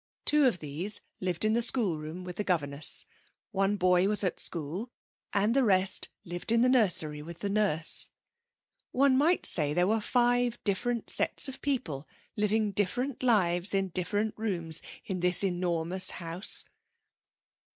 Two 0.25 0.47
of 0.47 0.57
these 0.57 0.99
lived 1.19 1.45
in 1.45 1.53
the 1.53 1.61
schoolroom 1.61 2.23
with 2.23 2.37
the 2.37 2.43
governess, 2.43 3.05
one 3.51 3.75
boy 3.75 4.07
was 4.07 4.23
at 4.23 4.39
school, 4.39 4.89
and 5.31 5.53
the 5.55 5.63
rest 5.63 6.09
lived 6.25 6.51
in 6.51 6.61
the 6.61 6.69
nursery 6.69 7.21
with 7.21 7.37
the 7.41 7.51
nurse. 7.51 8.09
One 8.89 9.15
might 9.15 9.45
say 9.45 9.75
there 9.75 9.85
were 9.85 10.01
five 10.01 10.57
different 10.63 11.11
sets 11.11 11.47
of 11.47 11.61
people 11.61 12.07
living 12.35 12.71
different 12.71 13.21
lives 13.21 13.75
in 13.75 13.89
different 13.89 14.33
rooms, 14.37 14.81
in 15.05 15.19
this 15.19 15.43
enormous 15.43 16.09
house. 16.09 16.65